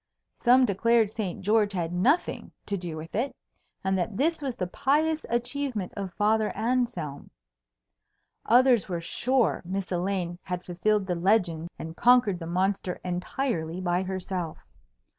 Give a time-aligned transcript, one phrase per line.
[0.39, 3.35] Some declared Saint George had nothing to do with it,
[3.83, 7.29] and that this was the pious achievement of Father Anselm.
[8.47, 14.01] Others were sure Miss Elaine had fulfilled the legend and conquered the monster entirely by
[14.01, 14.57] herself.